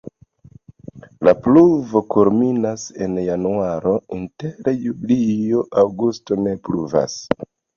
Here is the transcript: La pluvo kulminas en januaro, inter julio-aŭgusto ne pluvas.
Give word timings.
La 1.27 1.33
pluvo 1.47 2.01
kulminas 2.15 2.85
en 3.07 3.19
januaro, 3.27 3.93
inter 4.21 4.75
julio-aŭgusto 4.87 6.43
ne 6.49 6.57
pluvas. 6.69 7.21